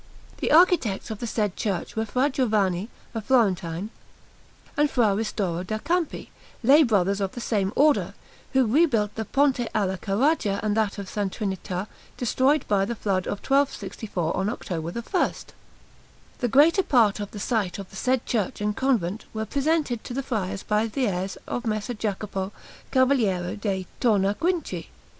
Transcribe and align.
The 0.39 0.51
architects 0.51 1.11
of 1.11 1.19
the 1.19 1.27
said 1.27 1.55
church 1.55 1.95
were 1.95 2.05
Fra 2.07 2.27
Giovanni, 2.27 2.89
a 3.13 3.21
Florentine, 3.21 3.91
and 4.75 4.89
Fra 4.89 5.15
Ristoro 5.15 5.63
da 5.63 5.77
Campi, 5.77 6.31
lay 6.63 6.81
brothers 6.81 7.21
of 7.21 7.33
the 7.33 7.39
same 7.39 7.71
Order, 7.75 8.15
who 8.53 8.65
rebuilt 8.65 9.13
the 9.13 9.25
Ponte 9.25 9.67
alla 9.75 9.99
Carraja 9.99 10.59
and 10.63 10.75
that 10.75 10.97
of 10.97 11.05
S. 11.07 11.29
Trinita, 11.29 11.85
destroyed 12.17 12.67
by 12.67 12.83
the 12.83 12.95
flood 12.95 13.27
of 13.27 13.45
1264 13.47 14.35
on 14.35 14.49
October 14.49 14.89
1. 14.91 15.03
The 16.39 16.47
greater 16.47 16.81
part 16.81 17.19
of 17.19 17.29
the 17.29 17.39
site 17.39 17.77
of 17.77 17.91
the 17.91 17.95
said 17.95 18.25
church 18.25 18.59
and 18.59 18.75
convent 18.75 19.25
was 19.35 19.49
presented 19.49 20.03
to 20.05 20.15
the 20.15 20.23
friars 20.23 20.63
by 20.63 20.87
the 20.87 21.07
heirs 21.07 21.37
of 21.45 21.63
Messer 21.67 21.93
Jacopo, 21.93 22.51
Cavaliere 22.91 23.55
de' 23.55 23.85
Tornaquinci. 23.99 24.87